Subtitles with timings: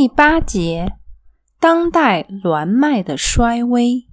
[0.00, 0.94] 第八节，
[1.60, 4.06] 当代栾脉的衰微。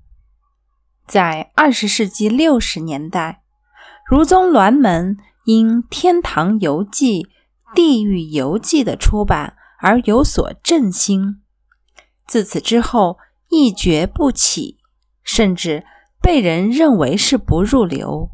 [1.07, 3.41] 在二十世纪六十年代，
[4.05, 5.15] 儒宗栾门
[5.45, 7.23] 因《天堂游记》
[7.73, 11.41] 《地狱游记》的出版而有所振兴，
[12.27, 13.17] 自此之后
[13.47, 14.79] 一蹶不起，
[15.23, 15.85] 甚至
[16.21, 18.29] 被人认为是不入流。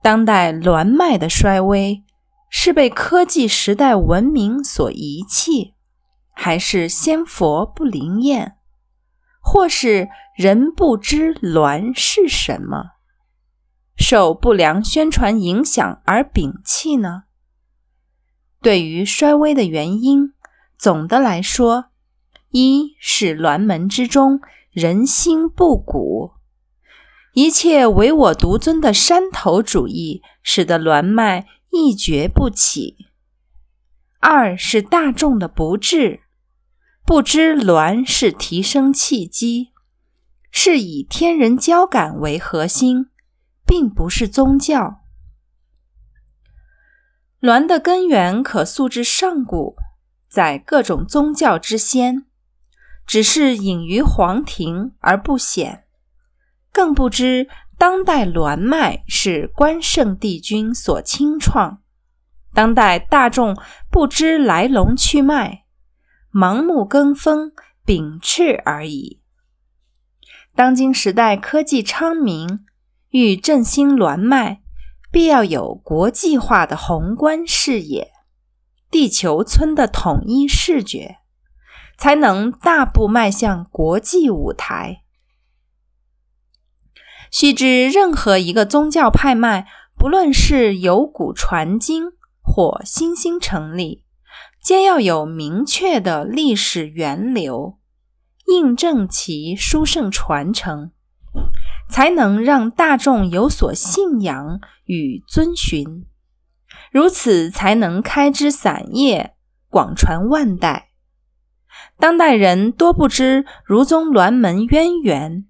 [0.00, 2.04] 当代栾脉的衰微，
[2.48, 5.74] 是被科技时代文明所遗弃，
[6.32, 8.56] 还是仙佛不灵验，
[9.40, 12.92] 或是人不知鸾是什么，
[13.96, 17.24] 受不良宣传影响而摒弃呢？
[18.62, 20.32] 对于衰微的原因，
[20.78, 21.86] 总的来说，
[22.50, 24.40] 一是鸾门之中
[24.70, 26.32] 人心不古。
[27.32, 32.96] 一切唯我独尊的山头主义，使得鸾脉一蹶不起；
[34.20, 36.20] 二是大众的不智，
[37.06, 39.72] 不知鸾是提升气机，
[40.50, 43.06] 是以天人交感为核心，
[43.66, 45.00] 并不是宗教。
[47.40, 49.76] 鸾的根源可溯至上古，
[50.28, 52.26] 在各种宗教之先，
[53.06, 55.84] 只是隐于皇庭而不显。
[56.70, 57.48] 更不知
[57.78, 61.82] 当代鸾脉是关圣帝君所亲创，
[62.52, 63.56] 当代大众
[63.90, 65.64] 不知来龙去脉，
[66.32, 67.52] 盲目跟风
[67.84, 69.20] 秉斥而已。
[70.54, 72.64] 当今时代科技昌明，
[73.10, 74.60] 欲振兴栾脉，
[75.10, 78.10] 必要有国际化的宏观视野，
[78.90, 81.18] 地球村的统一视觉，
[81.96, 85.02] 才能大步迈向国际舞台。
[87.30, 92.10] 须知，任何一个宗教派脉，不论是由古传今
[92.52, 94.04] 或新兴成立，
[94.60, 97.78] 皆要有明确的历史源流，
[98.46, 100.90] 印证其殊胜传承，
[101.88, 106.04] 才能让大众有所信仰与遵循。
[106.90, 109.34] 如此，才能开枝散叶，
[109.68, 110.88] 广传万代。
[111.98, 115.46] 当代人多不知儒宗栾门渊源。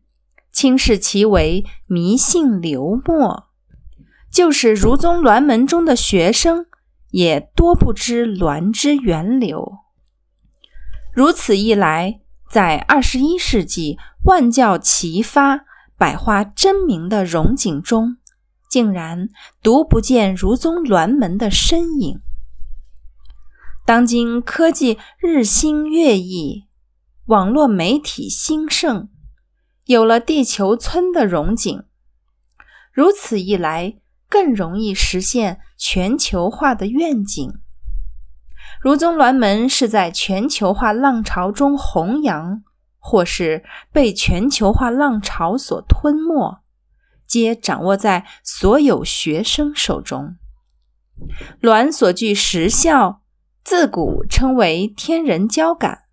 [0.52, 3.46] 轻视其为迷信流墨，
[4.32, 6.66] 就是儒宗栾门中的学生，
[7.10, 9.78] 也多不知栾之源流。
[11.12, 15.64] 如此一来，在二十一世纪万教齐发、
[15.96, 18.16] 百花争鸣的荣景中，
[18.68, 19.28] 竟然
[19.62, 22.20] 独不见如宗栾门的身影。
[23.84, 26.66] 当今科技日新月异，
[27.26, 29.08] 网络媒体兴盛。
[29.86, 31.82] 有了地球村的荣景，
[32.92, 33.99] 如此一来，
[34.30, 37.52] 更容易实现全球化的愿景。
[38.80, 42.62] 如宗鸾门是在全球化浪潮中弘扬，
[42.98, 46.62] 或是被全球化浪潮所吞没，
[47.26, 50.36] 皆掌握在所有学生手中。
[51.60, 53.20] 鸾所具实效，
[53.62, 56.04] 自古称为天人交感。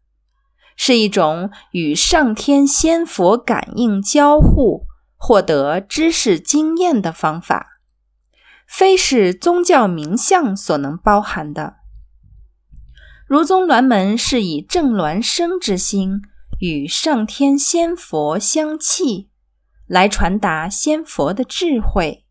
[0.76, 4.86] 是一种与上天仙佛感应交互、
[5.16, 7.77] 获得知识经验的方法，
[8.68, 11.78] 非是宗教名相所能包含的。
[13.26, 16.22] 如宗鸾门是以正鸾生之心
[16.60, 19.30] 与上天仙佛相契，
[19.88, 22.26] 来传达仙佛的智慧。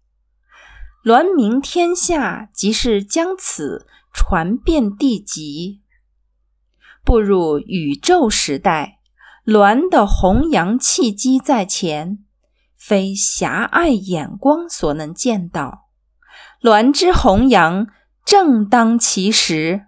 [1.05, 5.83] 鸾名天下，即是将此传遍地极。
[7.05, 8.99] 步入宇宙时代，
[9.45, 12.25] 鸾的弘扬契机在前，
[12.77, 15.86] 非狭隘眼光所能见到。
[16.63, 17.87] 鸾之弘扬
[18.25, 19.87] 正当其时，